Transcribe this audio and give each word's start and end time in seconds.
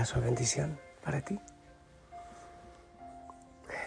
Abrazo, 0.00 0.22
bendición 0.22 0.80
para 1.04 1.20
ti. 1.20 1.38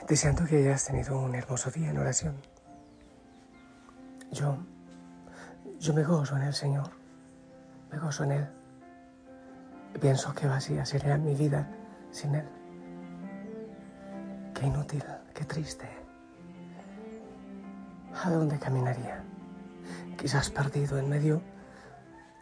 Deseando 0.08 0.46
que 0.46 0.58
hayas 0.58 0.86
tenido 0.86 1.20
un 1.20 1.34
hermoso 1.34 1.72
día 1.72 1.90
en 1.90 1.98
oración. 1.98 2.36
Yo, 4.32 4.60
yo 5.80 5.92
me 5.96 6.04
gozo 6.04 6.36
en 6.36 6.44
el 6.44 6.54
Señor. 6.54 6.92
Me 7.90 7.98
gozo 7.98 8.26
en 8.26 8.34
Él. 8.34 8.48
Pienso 10.00 10.36
que 10.36 10.46
vacía 10.46 10.86
sería 10.86 11.18
mi 11.18 11.34
vida 11.34 11.68
sin 12.12 12.36
Él. 12.36 12.48
Qué 14.54 14.68
inútil, 14.68 15.04
qué 15.34 15.46
triste. 15.46 15.90
¿A 18.24 18.30
dónde 18.30 18.60
caminaría? 18.60 19.24
Quizás 20.16 20.52
perdido 20.52 21.00
en 21.00 21.10
medio 21.10 21.42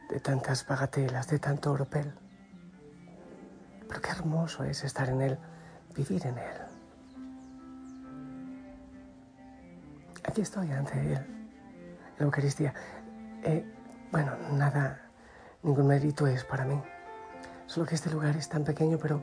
de 0.10 0.20
tantas 0.20 0.68
bagatelas, 0.68 1.30
de 1.30 1.40
tanto 1.40 1.72
oropel. 1.72 2.14
Pero 3.92 4.02
qué 4.02 4.12
hermoso 4.12 4.64
es 4.64 4.86
estar 4.86 5.10
en 5.10 5.22
Él, 5.22 5.38
vivir 5.94 6.26
en 6.26 6.38
Él. 6.38 6.58
Aquí 10.24 10.40
estoy 10.40 10.72
ante 10.72 10.94
Él, 11.12 11.20
la 12.18 12.26
Eucaristía. 12.26 12.74
Eh, 13.44 13.70
bueno, 14.10 14.32
nada, 14.54 15.02
ningún 15.62 15.88
mérito 15.88 16.26
es 16.26 16.46
para 16.46 16.64
mí. 16.64 16.82
Solo 17.66 17.86
que 17.86 17.96
este 17.96 18.10
lugar 18.10 18.38
es 18.38 18.48
tan 18.48 18.64
pequeño, 18.64 18.98
pero 18.98 19.22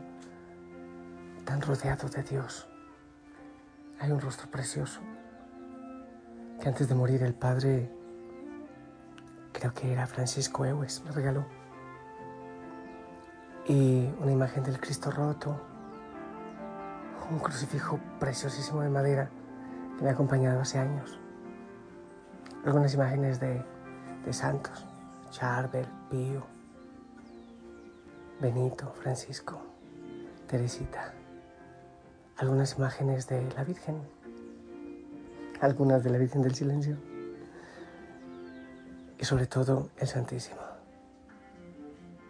tan 1.46 1.62
rodeado 1.62 2.06
de 2.10 2.22
Dios. 2.22 2.68
Hay 4.00 4.10
un 4.10 4.20
rostro 4.20 4.50
precioso 4.50 5.00
que 6.60 6.68
antes 6.68 6.90
de 6.90 6.94
morir 6.94 7.22
el 7.22 7.32
Padre 7.32 7.90
creo 9.50 9.72
que 9.72 9.90
era 9.90 10.06
Francisco 10.06 10.66
Ewes, 10.66 11.02
me 11.06 11.12
regaló. 11.12 11.57
Y 13.68 14.08
una 14.20 14.32
imagen 14.32 14.64
del 14.64 14.80
Cristo 14.80 15.10
roto, 15.10 15.60
un 17.30 17.38
crucifijo 17.38 18.00
preciosísimo 18.18 18.80
de 18.80 18.88
madera 18.88 19.28
que 19.96 20.04
me 20.04 20.10
ha 20.10 20.12
acompañado 20.14 20.60
hace 20.60 20.78
años. 20.78 21.18
Algunas 22.64 22.94
imágenes 22.94 23.40
de, 23.40 23.62
de 24.24 24.32
santos, 24.32 24.86
Charbel, 25.30 25.86
Pío, 26.10 26.46
Benito, 28.40 28.92
Francisco, 29.02 29.60
Teresita. 30.46 31.12
Algunas 32.38 32.76
imágenes 32.78 33.26
de 33.26 33.42
la 33.54 33.64
Virgen, 33.64 34.00
algunas 35.60 36.02
de 36.04 36.10
la 36.10 36.18
Virgen 36.18 36.40
del 36.40 36.54
Silencio 36.54 36.96
y 39.18 39.24
sobre 39.24 39.46
todo 39.46 39.90
el 39.98 40.06
Santísimo. 40.06 40.60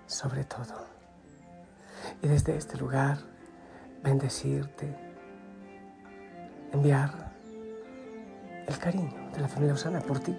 Sobre 0.06 0.44
todo. 0.44 0.97
Y 2.22 2.28
desde 2.28 2.56
este 2.56 2.76
lugar 2.76 3.18
bendecirte, 4.02 4.94
enviar 6.72 7.32
el 8.66 8.78
cariño 8.78 9.30
de 9.32 9.40
la 9.40 9.48
familia 9.48 9.74
Osana 9.74 10.00
por 10.00 10.20
ti, 10.20 10.36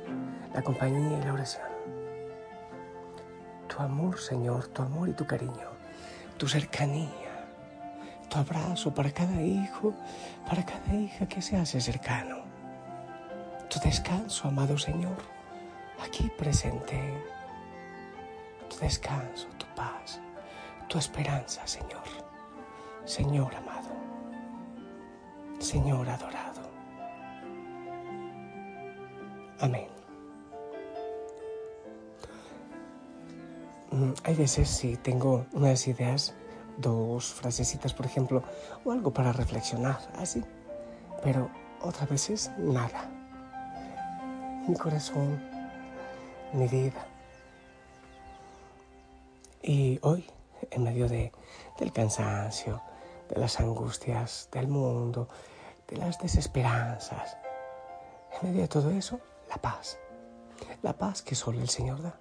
la 0.54 0.62
compañía 0.62 1.20
y 1.20 1.24
la 1.24 1.34
oración. 1.34 1.68
Tu 3.68 3.82
amor, 3.82 4.20
Señor, 4.20 4.68
tu 4.68 4.82
amor 4.82 5.10
y 5.10 5.14
tu 5.14 5.26
cariño, 5.26 5.70
tu 6.38 6.48
cercanía, 6.48 7.48
tu 8.30 8.38
abrazo 8.40 8.94
para 8.94 9.12
cada 9.12 9.42
hijo, 9.42 9.94
para 10.48 10.66
cada 10.66 10.94
hija 10.94 11.28
que 11.28 11.42
se 11.42 11.58
hace 11.58 11.80
cercano. 11.80 12.38
Tu 13.70 13.80
descanso, 13.80 14.48
amado 14.48 14.78
Señor 14.78 15.40
aquí 16.04 16.30
presente, 16.38 16.98
tu 18.70 18.78
descanso, 18.78 19.48
tu 19.58 19.66
paz, 19.76 20.22
tu 20.90 20.98
esperanza, 20.98 21.66
Señor. 21.66 22.04
Señor 23.06 23.56
amado, 23.56 23.90
Señor 25.60 26.10
adorado. 26.10 26.62
Amén. 29.62 29.88
Mm, 33.92 34.12
hay 34.24 34.36
veces 34.36 34.70
si 34.70 34.98
tengo 34.98 35.46
unas 35.54 35.88
ideas, 35.88 36.36
dos 36.78 37.34
frasecitas, 37.34 37.94
por 37.94 38.06
ejemplo, 38.06 38.44
o 38.84 38.92
algo 38.92 39.12
para 39.12 39.32
reflexionar, 39.32 40.00
así. 40.18 40.44
Pero 41.24 41.50
otras 41.82 42.10
veces 42.10 42.52
nada. 42.58 43.10
Mi 44.68 44.76
corazón 44.76 45.42
mi 46.54 46.68
vida. 46.68 47.06
Y 49.62 50.00
hoy, 50.02 50.26
en 50.72 50.84
medio 50.84 51.08
de, 51.08 51.32
del 51.78 51.92
cansancio, 51.92 52.82
de 53.30 53.40
las 53.40 53.60
angustias 53.60 54.50
del 54.52 54.68
mundo, 54.68 55.28
de 55.88 55.98
las 55.98 56.20
desesperanzas, 56.20 57.38
en 58.42 58.50
medio 58.50 58.62
de 58.62 58.68
todo 58.68 58.90
eso, 58.92 59.20
la 59.50 59.58
paz. 59.58 59.98
La 60.82 60.94
paz 60.94 61.22
que 61.22 61.36
solo 61.36 61.60
el 61.60 61.70
Señor 61.70 62.02
da. 62.02 62.20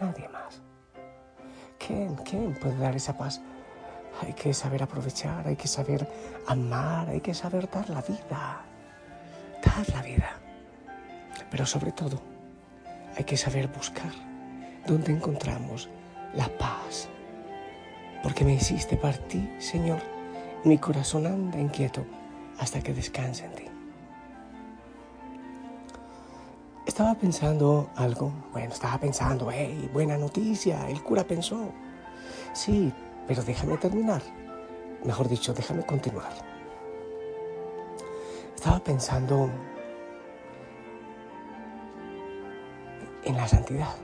Nadie 0.00 0.28
más. 0.28 0.60
¿Quién, 1.78 2.16
quién 2.16 2.54
puede 2.54 2.78
dar 2.78 2.96
esa 2.96 3.16
paz? 3.16 3.40
Hay 4.22 4.32
que 4.32 4.54
saber 4.54 4.82
aprovechar, 4.82 5.46
hay 5.46 5.56
que 5.56 5.68
saber 5.68 6.08
amar, 6.46 7.08
hay 7.08 7.20
que 7.20 7.34
saber 7.34 7.68
dar 7.70 7.88
la 7.90 8.00
vida. 8.02 8.64
Dar 9.62 9.88
la 9.90 10.02
vida. 10.02 10.30
Pero 11.50 11.66
sobre 11.66 11.92
todo, 11.92 12.20
hay 13.16 13.24
que 13.24 13.36
saber 13.36 13.68
buscar 13.68 14.12
dónde 14.86 15.12
encontramos 15.12 15.88
la 16.36 16.48
paz. 16.58 17.08
Porque 18.22 18.44
me 18.44 18.54
hiciste 18.54 18.98
ti, 19.28 19.48
Señor, 19.58 20.00
mi 20.64 20.78
corazón 20.78 21.26
anda 21.26 21.58
inquieto 21.58 22.04
hasta 22.58 22.80
que 22.80 22.94
descanse 22.94 23.44
en 23.44 23.52
ti. 23.52 23.64
Estaba 26.86 27.14
pensando 27.14 27.90
algo, 27.96 28.32
bueno, 28.52 28.72
estaba 28.72 28.98
pensando, 28.98 29.50
hey, 29.50 29.90
buena 29.92 30.16
noticia, 30.16 30.88
el 30.88 31.02
cura 31.02 31.24
pensó. 31.24 31.72
Sí, 32.52 32.92
pero 33.26 33.42
déjame 33.42 33.76
terminar. 33.78 34.22
Mejor 35.04 35.28
dicho, 35.28 35.52
déjame 35.52 35.84
continuar. 35.84 36.32
Estaba 38.54 38.78
pensando 38.78 39.50
en 43.24 43.36
la 43.36 43.48
santidad. 43.48 43.94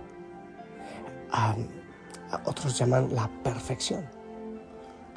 Otros 2.44 2.78
llaman 2.78 3.14
la 3.14 3.28
perfección. 3.42 4.04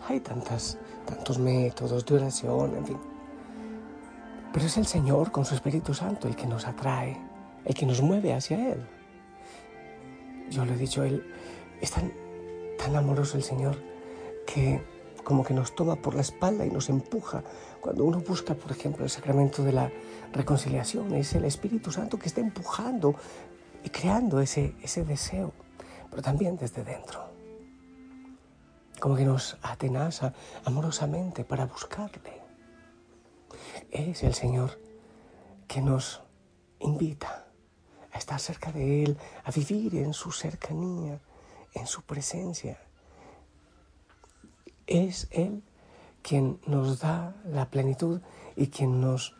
Hay 0.07 0.19
tantas, 0.19 0.77
tantos 1.05 1.39
métodos 1.39 2.05
de 2.05 2.15
oración, 2.15 2.75
en 2.75 2.85
fin. 2.85 2.97
Pero 4.51 4.65
es 4.65 4.77
el 4.77 4.85
Señor 4.85 5.31
con 5.31 5.45
su 5.45 5.55
Espíritu 5.55 5.93
Santo 5.93 6.27
el 6.27 6.35
que 6.35 6.45
nos 6.45 6.67
atrae, 6.67 7.17
el 7.65 7.73
que 7.73 7.85
nos 7.85 8.01
mueve 8.01 8.33
hacia 8.33 8.73
Él. 8.73 8.85
Yo 10.49 10.65
lo 10.65 10.73
he 10.73 10.77
dicho, 10.77 11.03
Él 11.03 11.25
es 11.81 11.91
tan, 11.91 12.13
tan 12.77 12.95
amoroso 12.95 13.37
el 13.37 13.43
Señor 13.43 13.77
que 14.45 14.81
como 15.23 15.43
que 15.43 15.53
nos 15.53 15.73
toma 15.73 15.95
por 15.95 16.15
la 16.15 16.21
espalda 16.21 16.65
y 16.65 16.69
nos 16.69 16.89
empuja. 16.89 17.43
Cuando 17.81 18.03
uno 18.03 18.19
busca, 18.19 18.53
por 18.53 18.71
ejemplo, 18.71 19.03
el 19.03 19.09
sacramento 19.09 19.63
de 19.63 19.71
la 19.71 19.91
reconciliación, 20.33 21.13
es 21.15 21.33
el 21.33 21.45
Espíritu 21.45 21.91
Santo 21.91 22.19
que 22.19 22.27
está 22.27 22.41
empujando 22.41 23.15
y 23.83 23.89
creando 23.89 24.39
ese, 24.39 24.75
ese 24.81 25.03
deseo, 25.03 25.53
pero 26.13 26.21
también 26.21 26.55
desde 26.57 26.83
dentro. 26.83 27.33
como 28.99 29.15
que 29.15 29.25
nos 29.25 29.57
atenaza 29.63 30.31
amorosamente 30.63 31.43
para 31.43 31.65
buscarle. 31.65 32.39
Es 33.89 34.21
el 34.21 34.35
Señor 34.35 34.79
que 35.67 35.81
nos 35.81 36.21
invita 36.79 37.47
a 38.13 38.17
estar 38.19 38.39
cerca 38.39 38.71
de 38.71 39.03
Él, 39.03 39.17
a 39.43 39.49
vivir 39.49 39.95
en 39.95 40.13
su 40.13 40.31
cercanía, 40.31 41.19
en 41.73 41.87
su 41.87 42.03
presencia. 42.03 42.79
Es 44.85 45.27
Él 45.31 45.63
quien 46.21 46.61
nos 46.67 46.99
da 46.99 47.35
la 47.43 47.71
plenitud 47.71 48.21
y 48.55 48.67
quien 48.67 49.01
nos 49.01 49.35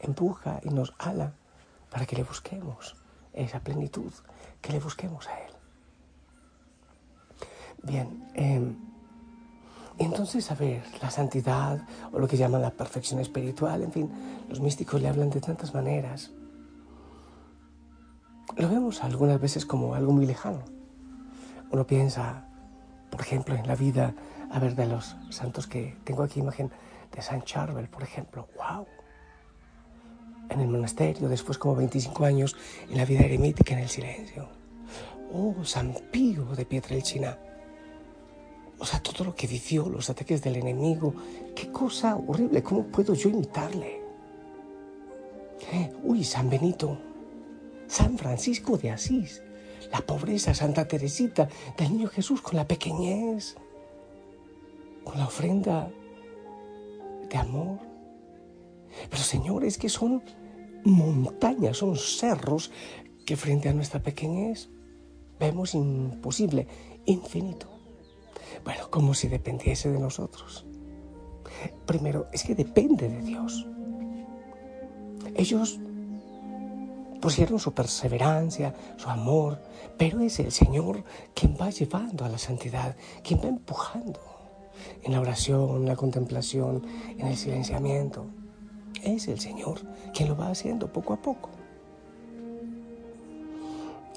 empuja 0.00 0.60
y 0.62 0.68
nos 0.68 0.92
ala 0.98 1.32
para 1.90 2.04
que 2.04 2.14
le 2.14 2.24
busquemos 2.24 2.94
esa 3.32 3.60
plenitud, 3.60 4.12
que 4.60 4.72
le 4.72 4.80
busquemos 4.80 5.26
a 5.26 5.40
Él. 5.40 5.49
Bien, 7.82 8.28
eh, 8.34 8.74
entonces, 10.00 10.50
a 10.50 10.54
ver, 10.54 10.82
la 11.02 11.10
santidad 11.10 11.86
o 12.10 12.18
lo 12.18 12.26
que 12.26 12.38
llaman 12.38 12.62
la 12.62 12.70
perfección 12.70 13.20
espiritual, 13.20 13.82
en 13.82 13.92
fin, 13.92 14.10
los 14.48 14.58
místicos 14.58 15.00
le 15.00 15.08
hablan 15.08 15.28
de 15.28 15.42
tantas 15.42 15.74
maneras. 15.74 16.30
Lo 18.56 18.68
vemos 18.68 19.04
algunas 19.04 19.38
veces 19.38 19.66
como 19.66 19.94
algo 19.94 20.12
muy 20.12 20.24
lejano. 20.24 20.62
Uno 21.70 21.86
piensa, 21.86 22.48
por 23.10 23.20
ejemplo, 23.20 23.54
en 23.54 23.66
la 23.66 23.76
vida, 23.76 24.14
a 24.50 24.58
ver, 24.58 24.74
de 24.74 24.86
los 24.86 25.16
santos 25.28 25.66
que 25.66 25.98
tengo 26.04 26.22
aquí 26.22 26.40
imagen 26.40 26.70
de 27.14 27.20
San 27.20 27.42
Charbel, 27.42 27.88
por 27.88 28.02
ejemplo. 28.02 28.48
¡Wow! 28.56 28.86
En 30.48 30.60
el 30.60 30.68
monasterio, 30.68 31.28
después 31.28 31.58
como 31.58 31.76
25 31.76 32.24
años 32.24 32.56
en 32.88 32.96
la 32.96 33.04
vida 33.04 33.20
eremítica, 33.20 33.74
en 33.74 33.80
el 33.80 33.88
silencio. 33.90 34.48
¡Oh, 35.30 35.62
San 35.62 35.94
Pío 36.10 36.46
de 36.56 36.64
Pietrelcina! 36.64 37.36
O 38.80 38.86
sea, 38.86 39.02
todo 39.02 39.24
lo 39.24 39.34
que 39.34 39.46
vivió, 39.46 39.88
los 39.88 40.08
ataques 40.08 40.42
del 40.42 40.56
enemigo. 40.56 41.14
¡Qué 41.54 41.70
cosa 41.70 42.16
horrible! 42.16 42.62
¿Cómo 42.62 42.84
puedo 42.84 43.14
yo 43.14 43.28
imitarle? 43.28 44.00
Uy, 46.02 46.24
San 46.24 46.48
Benito, 46.48 46.98
San 47.86 48.16
Francisco 48.16 48.76
de 48.78 48.90
Asís, 48.90 49.42
la 49.92 50.00
pobreza, 50.00 50.54
Santa 50.54 50.88
Teresita, 50.88 51.48
del 51.76 51.92
niño 51.92 52.08
Jesús 52.08 52.40
con 52.40 52.56
la 52.56 52.66
pequeñez, 52.66 53.56
con 55.04 55.18
la 55.18 55.26
ofrenda 55.26 55.90
de 57.28 57.36
amor. 57.36 57.78
Pero 59.08 59.22
señores, 59.22 59.76
que 59.78 59.88
son 59.88 60.22
montañas, 60.84 61.76
son 61.76 61.96
cerros 61.96 62.72
que 63.26 63.36
frente 63.36 63.68
a 63.68 63.74
nuestra 63.74 64.02
pequeñez 64.02 64.70
vemos 65.38 65.74
imposible, 65.74 66.66
infinito. 67.04 67.79
Bueno, 68.64 68.90
como 68.90 69.14
si 69.14 69.28
dependiese 69.28 69.90
de 69.90 69.98
nosotros. 69.98 70.66
Primero, 71.86 72.28
es 72.32 72.44
que 72.44 72.54
depende 72.54 73.08
de 73.08 73.22
Dios. 73.22 73.66
Ellos 75.34 75.80
pusieron 77.20 77.58
su 77.58 77.72
perseverancia, 77.72 78.74
su 78.96 79.08
amor, 79.08 79.60
pero 79.98 80.20
es 80.20 80.38
el 80.40 80.52
Señor 80.52 81.04
quien 81.34 81.56
va 81.60 81.70
llevando 81.70 82.24
a 82.24 82.28
la 82.28 82.38
santidad, 82.38 82.96
quien 83.22 83.40
va 83.40 83.48
empujando 83.48 84.20
en 85.02 85.12
la 85.12 85.20
oración, 85.20 85.82
en 85.82 85.86
la 85.86 85.96
contemplación, 85.96 86.82
en 87.18 87.26
el 87.26 87.36
silenciamiento. 87.36 88.26
Es 89.02 89.28
el 89.28 89.40
Señor 89.40 89.80
quien 90.14 90.28
lo 90.28 90.36
va 90.36 90.48
haciendo 90.48 90.92
poco 90.92 91.12
a 91.12 91.22
poco. 91.22 91.50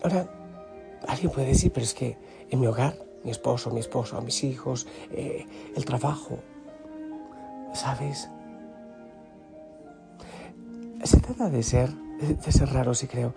Ahora, 0.04 0.30
alguien 1.08 1.32
puede 1.32 1.48
decir, 1.48 1.72
pero 1.72 1.86
es 1.86 1.94
que 1.94 2.18
en 2.50 2.60
mi 2.60 2.68
hogar, 2.68 2.98
mi 3.24 3.32
esposo, 3.32 3.72
mi 3.72 3.80
esposo, 3.80 4.22
mis 4.22 4.44
hijos, 4.44 4.88
eh, 5.12 5.46
el 5.76 5.86
trabajo, 5.86 6.40
¿sabes? 7.74 8.30
Se 11.04 11.20
trata 11.20 11.50
de 11.50 11.64
ser 11.64 11.90
de 12.24 12.52
ser 12.52 12.70
raro 12.70 12.94
si 12.94 13.08
creo, 13.08 13.34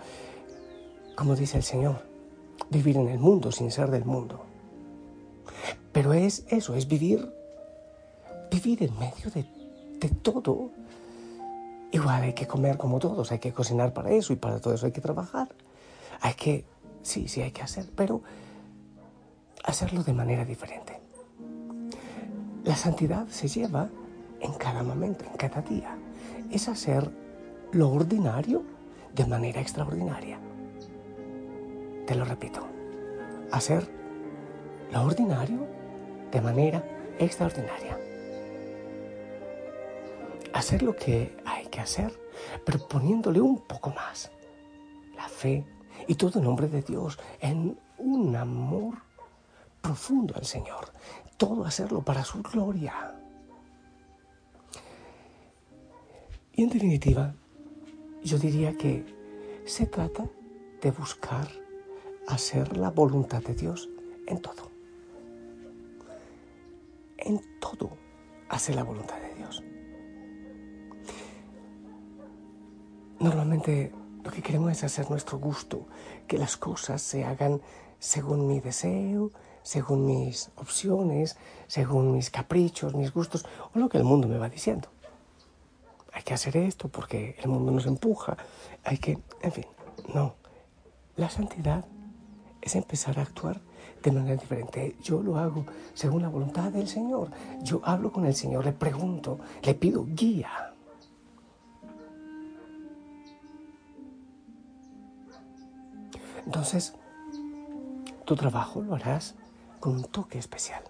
como 1.15 1.35
dice 1.35 1.57
el 1.57 1.63
Señor, 1.63 2.03
vivir 2.71 2.97
en 2.97 3.09
el 3.09 3.19
mundo 3.19 3.53
sin 3.53 3.71
ser 3.71 3.91
del 3.91 4.05
mundo. 4.05 4.45
Pero 5.93 6.13
es 6.13 6.45
eso, 6.49 6.75
es 6.75 6.87
vivir, 6.87 7.33
vivir 8.51 8.83
en 8.83 8.99
medio 8.99 9.31
de, 9.35 9.47
de 9.99 10.09
todo. 10.09 10.71
Igual 11.91 12.23
hay 12.23 12.35
que 12.35 12.47
comer 12.47 12.77
como 12.77 12.99
todos, 12.99 13.33
hay 13.33 13.39
que 13.39 13.53
cocinar 13.53 13.93
para 13.93 14.11
eso 14.11 14.33
y 14.33 14.37
para 14.37 14.61
todo 14.61 14.75
eso 14.75 14.87
hay 14.87 14.93
que 14.93 15.01
trabajar. 15.01 15.49
Hay 16.21 16.35
que, 16.35 16.65
sí, 17.03 17.29
sí 17.29 17.43
hay 17.43 17.51
que 17.51 17.63
hacer, 17.63 17.87
pero 17.95 18.23
hacerlo 19.67 20.03
de 20.03 20.13
manera 20.13 20.45
diferente. 20.45 21.01
La 22.65 22.77
santidad 22.77 23.27
se 23.29 23.49
lleva 23.49 23.91
en 24.41 24.53
cada 24.55 24.83
momento, 24.83 25.25
en 25.25 25.37
cada 25.37 25.61
día. 25.61 25.97
Es 26.51 26.69
hacer 26.69 27.11
lo 27.73 27.91
ordinario 27.91 28.63
de 29.15 29.27
manera 29.27 29.61
extraordinaria. 29.61 30.39
Te 32.07 32.15
lo 32.15 32.25
repito, 32.25 32.67
hacer 33.51 33.89
lo 34.93 35.03
ordinario 35.03 35.67
de 36.31 36.41
manera 36.41 36.85
extraordinaria. 37.19 37.99
Hacer 40.53 40.83
lo 40.83 40.95
que 40.95 41.37
hay 41.45 41.67
que 41.67 41.81
hacer, 41.81 42.13
pero 42.65 42.87
poniéndole 42.87 43.41
un 43.41 43.59
poco 43.59 43.91
más. 43.91 44.31
La 45.17 45.29
fe 45.29 45.65
y 46.07 46.15
todo 46.15 46.39
en 46.39 46.45
nombre 46.45 46.69
de 46.69 46.83
Dios, 46.83 47.19
en 47.41 47.79
un 47.99 48.37
amor 48.37 49.06
profundo 49.87 50.35
al 50.35 50.45
Señor. 50.45 50.91
Todo 51.37 51.65
hacerlo 51.65 52.03
para 52.03 52.25
su 52.25 52.43
gloria. 52.43 53.15
Y 56.55 56.65
en 56.65 56.71
definitiva, 56.71 57.35
yo 58.25 58.37
diría 58.39 58.77
que 58.77 59.05
se 59.65 59.87
trata 59.87 60.25
de 60.81 60.91
buscar 60.91 61.47
hacer 62.27 62.77
la 62.77 62.91
voluntad 62.91 63.43
de 63.43 63.55
Dios 63.55 63.89
en 64.27 64.41
todo. 64.41 64.71
En 67.19 67.41
todo 67.61 67.91
hacer 68.49 68.75
la 68.75 68.83
voluntad 68.83 69.19
de 69.21 69.35
Dios. 69.35 69.63
Normalmente 73.21 73.93
lo 74.25 74.33
que 74.33 74.43
queremos 74.43 74.73
es 74.73 74.83
hacer 74.83 75.09
nuestro 75.11 75.39
gusto, 75.39 75.87
que 76.27 76.39
las 76.39 76.57
cosas 76.57 77.03
se 77.03 77.25
hagan 77.25 77.61
según 78.01 78.49
mi 78.49 78.59
deseo, 78.59 79.31
según 79.67 80.07
mis 80.07 80.51
opciones, 80.57 81.37
según 81.67 82.13
mis 82.13 82.31
caprichos, 82.31 82.95
mis 82.95 83.13
gustos 83.13 83.45
o 83.75 83.79
lo 83.79 83.89
que 83.89 83.99
el 83.99 84.05
mundo 84.05 84.29
me 84.29 84.39
va 84.39 84.49
diciendo 84.49 84.89
hay 86.17 86.23
que 86.23 86.33
hacer 86.33 86.57
esto 86.57 86.89
porque 86.89 87.37
el 87.43 87.51
mundo 87.51 87.71
nos 87.71 87.85
empuja, 87.85 88.39
hay 88.85 88.97
que, 88.97 89.19
en 89.43 89.53
fin, 89.53 89.67
no. 90.15 90.35
La 91.15 91.29
santidad 91.29 91.85
es 92.63 92.75
empezar 92.75 93.19
a 93.19 93.23
actuar 93.23 93.61
de 94.03 94.13
manera 94.13 94.41
diferente. 94.41 94.97
Yo 95.03 95.23
lo 95.23 95.37
hago 95.37 95.67
según 95.93 96.23
la 96.23 96.31
voluntad 96.31 96.73
del 96.73 96.89
Señor. 96.89 97.31
Yo 97.63 97.83
hablo 97.85 98.13
con 98.13 98.25
el 98.25 98.35
Señor, 98.35 98.65
le 98.65 98.73
pregunto, 98.73 99.39
le 99.63 99.75
pido 99.75 100.07
guía. 100.09 100.73
Entonces, 106.47 106.95
tu 108.25 108.37
trabajo 108.37 108.81
lo 108.81 108.95
harás 108.95 109.35
con 109.87 109.95
un 109.95 110.03
toque 110.03 110.37
especial. 110.37 110.83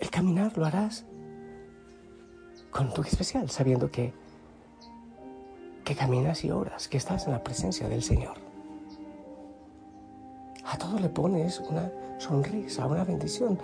El 0.00 0.10
caminar 0.10 0.58
lo 0.58 0.66
harás 0.66 1.04
con 2.72 2.88
un 2.88 2.94
toque 2.94 3.10
especial, 3.10 3.48
sabiendo 3.48 3.92
que, 3.92 4.12
que 5.84 5.94
caminas 5.94 6.42
y 6.44 6.50
oras, 6.50 6.88
que 6.88 6.96
estás 6.96 7.26
en 7.26 7.32
la 7.34 7.44
presencia 7.44 7.88
del 7.88 8.02
Señor. 8.02 8.38
A 10.64 10.76
todo 10.76 10.98
le 10.98 11.08
pones 11.08 11.60
una 11.60 11.92
sonrisa, 12.18 12.86
una 12.86 13.04
bendición. 13.04 13.60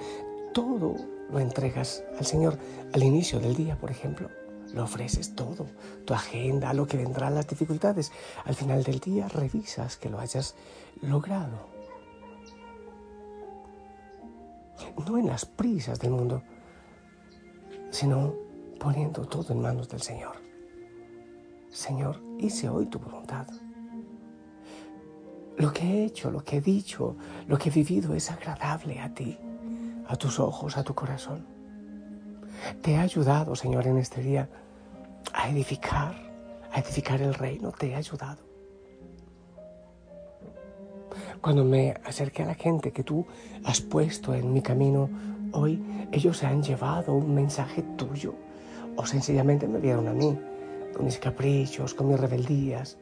Todo 0.52 0.94
lo 1.32 1.40
entregas 1.40 2.04
al 2.16 2.24
Señor 2.24 2.56
al 2.92 3.02
inicio 3.02 3.40
del 3.40 3.56
día, 3.56 3.76
por 3.76 3.90
ejemplo. 3.90 4.30
Lo 4.72 4.84
ofreces 4.84 5.34
todo, 5.34 5.66
tu 6.04 6.14
agenda, 6.14 6.72
lo 6.74 6.86
que 6.86 6.96
vendrá, 6.96 7.28
las 7.28 7.48
dificultades. 7.48 8.12
Al 8.44 8.54
final 8.54 8.84
del 8.84 9.00
día 9.00 9.26
revisas 9.26 9.96
que 9.96 10.10
lo 10.10 10.20
hayas 10.20 10.54
logrado. 11.02 11.73
No 15.06 15.18
en 15.18 15.26
las 15.26 15.44
prisas 15.44 15.98
del 16.00 16.12
mundo, 16.12 16.42
sino 17.90 18.34
poniendo 18.78 19.26
todo 19.26 19.52
en 19.52 19.60
manos 19.60 19.88
del 19.88 20.00
Señor. 20.00 20.36
Señor, 21.70 22.20
hice 22.38 22.68
hoy 22.68 22.86
tu 22.86 22.98
voluntad. 22.98 23.46
Lo 25.56 25.72
que 25.72 25.82
he 25.84 26.04
hecho, 26.04 26.30
lo 26.30 26.42
que 26.42 26.56
he 26.56 26.60
dicho, 26.60 27.16
lo 27.46 27.58
que 27.58 27.68
he 27.68 27.72
vivido 27.72 28.14
es 28.14 28.30
agradable 28.30 29.00
a 29.00 29.12
ti, 29.12 29.38
a 30.06 30.16
tus 30.16 30.40
ojos, 30.40 30.76
a 30.76 30.82
tu 30.82 30.94
corazón. 30.94 31.46
Te 32.82 32.92
he 32.92 32.98
ayudado, 32.98 33.54
Señor, 33.54 33.86
en 33.86 33.98
este 33.98 34.22
día 34.22 34.48
a 35.32 35.48
edificar, 35.48 36.14
a 36.72 36.80
edificar 36.80 37.20
el 37.20 37.34
reino. 37.34 37.72
Te 37.72 37.90
he 37.90 37.94
ayudado. 37.94 38.53
Cuando 41.44 41.62
me 41.62 41.92
acerqué 42.06 42.42
a 42.42 42.46
la 42.46 42.54
gente 42.54 42.90
que 42.90 43.04
tú 43.04 43.26
has 43.64 43.82
puesto 43.82 44.32
en 44.32 44.50
mi 44.50 44.62
camino 44.62 45.10
hoy, 45.52 45.78
ellos 46.10 46.38
se 46.38 46.46
han 46.46 46.62
llevado 46.62 47.12
un 47.12 47.34
mensaje 47.34 47.82
tuyo 47.98 48.34
o 48.96 49.04
sencillamente 49.04 49.68
me 49.68 49.78
vieron 49.78 50.08
a 50.08 50.14
mí, 50.14 50.38
con 50.96 51.04
mis 51.04 51.18
caprichos, 51.18 51.92
con 51.92 52.08
mis 52.08 52.18
rebeldías, 52.18 52.96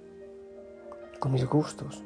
con 1.21 1.31
mis 1.31 1.47
gustos. 1.47 2.03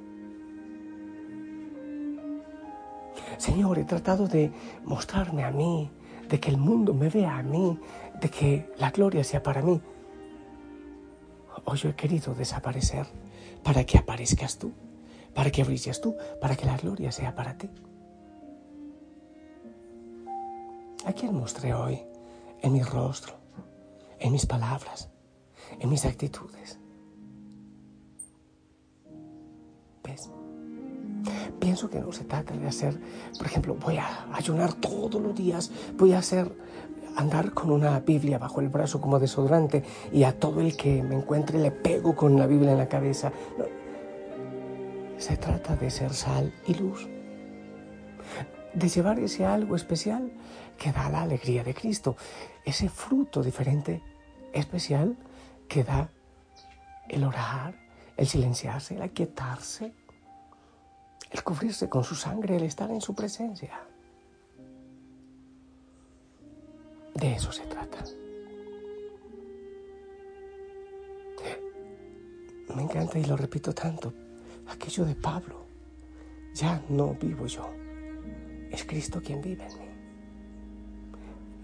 Señor, 3.38 3.78
he 3.78 3.84
tratado 3.84 4.28
de 4.28 4.52
mostrarme 4.84 5.42
a 5.42 5.50
mí, 5.50 5.90
de 6.28 6.38
que 6.38 6.50
el 6.50 6.58
mundo 6.58 6.92
me 6.92 7.08
vea 7.08 7.38
a 7.38 7.42
mí, 7.42 7.80
de 8.20 8.28
que 8.28 8.74
la 8.76 8.90
gloria 8.90 9.24
sea 9.24 9.42
para 9.42 9.62
mí. 9.62 9.80
Hoy 11.64 11.78
yo 11.78 11.88
he 11.88 11.94
querido 11.94 12.34
desaparecer 12.34 13.06
para 13.62 13.84
que 13.84 13.96
aparezcas 13.96 14.58
tú, 14.58 14.74
para 15.36 15.50
que 15.50 15.62
brilles 15.62 16.00
tú, 16.00 16.16
para 16.40 16.56
que 16.56 16.64
la 16.64 16.78
gloria 16.78 17.12
sea 17.12 17.34
para 17.34 17.58
ti. 17.58 17.68
¿A 21.04 21.12
quién 21.12 21.34
mostré 21.34 21.74
hoy 21.74 22.00
en 22.62 22.72
mi 22.72 22.82
rostro, 22.82 23.34
en 24.18 24.32
mis 24.32 24.46
palabras, 24.46 25.10
en 25.78 25.90
mis 25.90 26.06
actitudes? 26.06 26.80
¿Ves? 30.02 30.30
Pienso 31.60 31.90
que 31.90 32.00
no 32.00 32.12
se 32.12 32.24
trata 32.24 32.56
de 32.56 32.66
hacer, 32.66 32.98
por 33.36 33.46
ejemplo, 33.46 33.74
voy 33.74 33.98
a 33.98 34.34
ayunar 34.34 34.72
todos 34.72 35.20
los 35.20 35.34
días, 35.34 35.70
voy 35.98 36.14
a 36.14 36.20
hacer 36.20 36.50
andar 37.16 37.52
con 37.52 37.70
una 37.70 38.00
Biblia 38.00 38.38
bajo 38.38 38.60
el 38.60 38.68
brazo 38.68 39.00
como 39.02 39.18
desodorante 39.18 39.82
y 40.12 40.24
a 40.24 40.38
todo 40.38 40.60
el 40.60 40.76
que 40.76 41.02
me 41.02 41.14
encuentre 41.14 41.58
le 41.58 41.72
pego 41.72 42.16
con 42.16 42.38
la 42.38 42.46
Biblia 42.46 42.72
en 42.72 42.78
la 42.78 42.88
cabeza. 42.88 43.32
Se 45.26 45.36
trata 45.36 45.74
de 45.74 45.90
ser 45.90 46.14
sal 46.14 46.54
y 46.68 46.74
luz, 46.74 47.08
de 48.72 48.88
llevar 48.88 49.18
ese 49.18 49.44
algo 49.44 49.74
especial 49.74 50.30
que 50.78 50.92
da 50.92 51.10
la 51.10 51.22
alegría 51.22 51.64
de 51.64 51.74
Cristo, 51.74 52.16
ese 52.64 52.88
fruto 52.88 53.42
diferente, 53.42 54.04
especial, 54.52 55.16
que 55.66 55.82
da 55.82 56.08
el 57.08 57.24
orar, 57.24 57.74
el 58.16 58.28
silenciarse, 58.28 58.94
el 58.94 59.02
aquietarse, 59.02 59.92
el 61.32 61.42
cubrirse 61.42 61.88
con 61.88 62.04
su 62.04 62.14
sangre, 62.14 62.54
el 62.54 62.62
estar 62.62 62.88
en 62.92 63.00
su 63.00 63.12
presencia. 63.12 63.80
De 67.16 67.32
eso 67.32 67.50
se 67.50 67.66
trata. 67.66 68.04
Me 72.76 72.82
encanta 72.82 73.18
y 73.18 73.24
lo 73.24 73.36
repito 73.36 73.74
tanto, 73.74 74.12
aquello 74.68 75.04
de 75.04 75.14
Pablo. 75.14 75.66
Ya 76.54 76.82
no 76.88 77.14
vivo 77.14 77.46
yo, 77.46 77.68
es 78.70 78.84
Cristo 78.84 79.20
quien 79.22 79.42
vive 79.42 79.66
en 79.66 79.78
mí. 79.78 79.86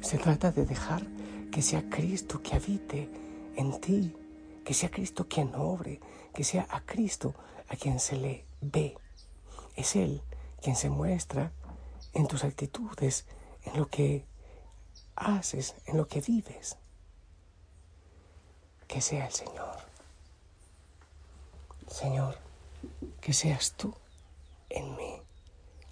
Se 0.01 0.19
trata 0.19 0.51
de 0.51 0.67
dejar 0.67 1.07
que 1.51 1.63
sea 1.63 1.89
Cristo 1.89 2.43
que 2.43 2.57
habite 2.57 3.09
en 3.57 3.81
ti, 3.81 4.15
que 4.65 4.75
sea 4.75 4.91
Cristo 4.91 5.27
quien 5.29 5.55
obre, 5.55 6.01
que 6.35 6.45
sea 6.45 6.67
a 6.71 6.81
Cristo 6.81 7.35
a 7.69 7.77
quien 7.77 8.01
se 8.01 8.17
le 8.17 8.45
ve. 8.61 8.97
Es 9.77 9.97
Él 9.97 10.23
quien 10.61 10.77
se 10.77 10.91
muestra 10.91 11.53
en 12.15 12.27
tus 12.27 12.45
actitudes, 12.45 13.25
en 13.65 13.79
lo 13.79 13.89
que 13.89 14.25
haces, 15.17 15.75
en 15.87 15.97
lo 15.97 16.07
que 16.07 16.21
vives. 16.21 16.77
Que 18.87 19.01
sea 19.01 19.27
el 19.27 19.33
Señor. 19.33 19.77
Señor, 21.89 22.39
que 23.21 23.33
seas 23.33 23.75
tú 23.77 23.95
en 24.69 24.97
mí, 24.97 25.23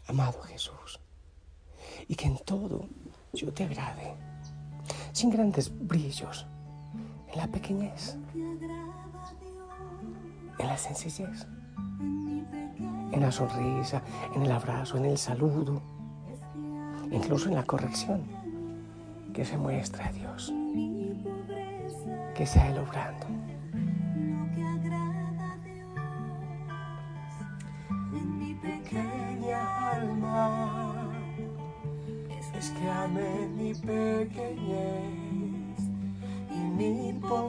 amado 0.07 0.41
Jesús. 0.43 1.01
Y 2.09 2.15
que 2.15 2.27
en 2.27 2.39
todo 2.39 2.89
yo 3.33 3.53
te 3.53 3.65
agrade, 3.65 4.15
sin 5.13 5.31
grandes 5.31 5.71
brillos, 5.87 6.47
en 7.33 7.39
la 7.39 7.47
pequeñez, 7.47 8.17
en 10.59 10.67
la 10.67 10.77
sencillez, 10.77 11.47
en 13.13 13.21
la 13.21 13.31
sonrisa, 13.31 14.03
en 14.35 14.43
el 14.43 14.51
abrazo, 14.51 14.97
en 14.97 15.05
el 15.07 15.19
saludo, 15.19 15.81
incluso 17.11 17.49
en 17.49 17.55
la 17.55 17.65
corrección 17.65 18.23
que 19.33 19.45
se 19.45 19.57
muestre 19.57 20.03
a 20.03 20.13
Dios, 20.13 20.53
que 22.35 22.47
sea 22.47 22.69
Él 22.69 22.79
obrando. 22.79 23.40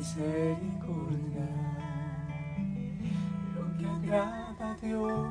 misericordia. 0.00 1.44
Lo 3.54 3.64
que 3.76 3.84
agrada 3.86 4.70
a 4.70 4.74
Dios 4.76 5.28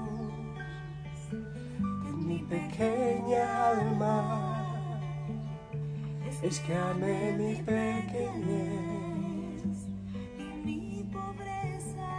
en 2.07 2.27
mi 2.27 2.37
pequeña 2.37 3.69
alma 3.69 4.67
es 6.43 6.59
que 6.59 6.75
amé 6.75 7.33
mi 7.35 7.55
pequeñez. 7.55 9.63
Y 10.37 10.43
mi 10.65 11.03
pobreza, 11.11 12.11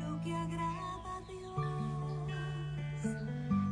lo 0.00 0.20
que 0.22 0.32
agrada 0.32 1.16
a 1.16 1.20
Dios 1.32 1.58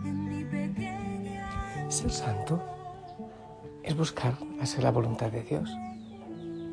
en 0.04 0.24
mi 0.28 0.42
pequeña. 0.44 1.88
Ser 1.88 2.10
santo 2.10 2.60
es 3.84 3.96
buscar 3.96 4.34
hacer 4.60 4.82
la 4.82 4.90
voluntad 4.90 5.30
de 5.30 5.44
Dios 5.44 5.70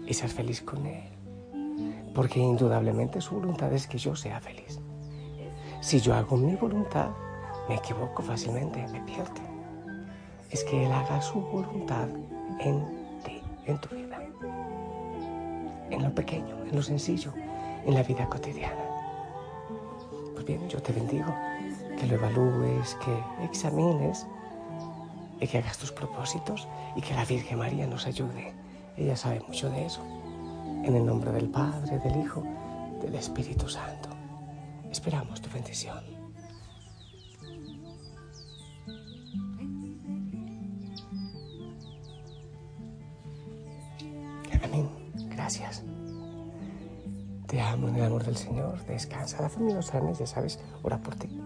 y 0.08 0.14
ser 0.14 0.30
feliz 0.30 0.62
con 0.62 0.86
Él, 0.86 1.04
porque 2.16 2.40
indudablemente 2.40 3.22
su 3.22 3.36
voluntad 3.36 3.72
es 3.74 3.88
que 3.88 3.98
yo 3.98 4.16
sea 4.16 4.40
feliz. 4.40 4.80
Si 5.82 6.00
yo 6.00 6.16
hago 6.16 6.38
mi 6.38 6.56
voluntad, 6.56 7.10
me 7.70 7.76
equivoco 7.76 8.24
fácilmente, 8.24 8.88
me 8.88 9.02
pierdo 9.02 9.58
es 10.52 10.64
que 10.64 10.86
Él 10.86 10.92
haga 10.92 11.22
su 11.22 11.42
voluntad 11.42 12.08
en 12.60 12.86
ti, 13.24 13.42
en 13.66 13.80
tu 13.80 13.96
vida, 13.96 14.20
en 15.90 16.04
lo 16.04 16.14
pequeño, 16.14 16.64
en 16.66 16.76
lo 16.76 16.82
sencillo, 16.82 17.34
en 17.86 17.94
la 17.94 18.04
vida 18.04 18.28
cotidiana. 18.28 18.84
Pues 20.34 20.46
bien, 20.46 20.68
yo 20.70 20.82
te 20.82 20.94
bendigo, 20.94 21.34
que 22.00 22.08
lo 22.08 22.16
evalúes, 22.16 22.96
que 22.96 23.46
examines 23.46 24.26
y 25.40 25.48
que 25.48 25.58
hagas 25.58 25.78
tus 25.78 25.92
propósitos 25.92 26.68
y 26.96 27.02
que 27.02 27.14
la 27.14 27.26
Virgen 27.26 27.60
María 27.60 27.88
nos 27.88 28.08
ayude. 28.08 28.54
Ella 28.98 29.16
sabe 29.16 29.39
mucho 29.48 29.70
de 29.70 29.86
eso. 29.86 30.01
En 30.84 30.96
el 30.96 31.06
nombre 31.06 31.32
del 31.32 31.50
Padre, 31.50 32.00
del 32.00 32.22
Hijo, 32.22 32.44
del 33.01 33.16
Espíritu 33.16 33.70
Santo. 33.70 34.10
Esperamos 34.92 35.42
tu 35.42 35.50
bendición. 35.50 36.18
gracias. 45.48 45.82
Te 47.48 47.62
amo 47.62 47.88
en 47.88 47.96
el 47.96 48.04
amor 48.04 48.25
del 48.25 48.36
Señor. 48.36 48.86
Descansa. 48.86 49.42
La 49.42 49.48
familia 49.48 49.77
los 49.77 50.20
ya 50.20 50.27
sabes, 50.27 50.60
ora 50.84 50.98
por 50.98 51.16
ti. 51.16 51.42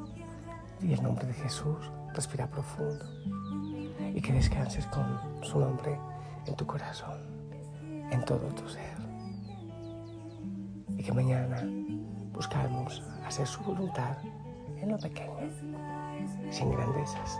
Y 0.82 0.94
el 0.94 1.04
nombre 1.04 1.28
de 1.28 1.34
Jesús, 1.34 1.78
respira 2.16 2.48
profundo. 2.48 3.06
Y 4.16 4.20
que 4.20 4.34
descanses 4.34 4.88
con 4.88 5.44
su 5.44 5.60
nombre 5.60 6.00
en 6.48 6.56
tu 6.56 6.66
corazón, 6.66 7.21
en 8.12 8.24
todo 8.26 8.48
tu 8.54 8.68
ser. 8.70 8.98
Y 10.98 11.04
que 11.04 11.12
mañana 11.12 11.64
buscamos 12.32 13.02
hacer 13.26 13.48
su 13.48 13.64
voluntad 13.64 14.18
en 14.78 14.92
lo 14.92 14.98
pequeño, 15.00 15.50
sin 16.50 16.72
grandezas. 16.72 17.40